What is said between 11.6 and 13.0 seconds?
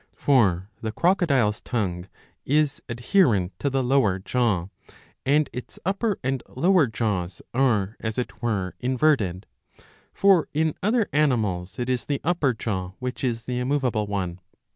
it is the upper jaw